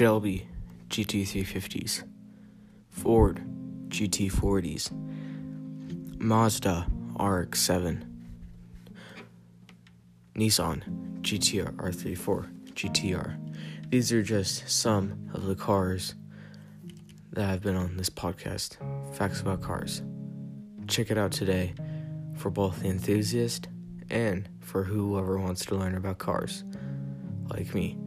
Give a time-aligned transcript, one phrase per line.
[0.00, 0.48] Shelby
[0.88, 2.04] GT350s,
[2.88, 3.44] Ford
[3.88, 4.90] GT40s,
[6.18, 8.02] Mazda RX7,
[10.34, 13.90] Nissan GTR R34 GTR.
[13.90, 16.14] These are just some of the cars
[17.32, 18.78] that have been on this podcast.
[19.14, 20.00] Facts about cars.
[20.88, 21.74] Check it out today
[22.38, 23.68] for both the enthusiast
[24.08, 26.64] and for whoever wants to learn about cars,
[27.50, 27.98] like me.